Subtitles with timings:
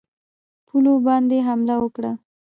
[0.67, 2.11] پولو باندي حمله وکړي.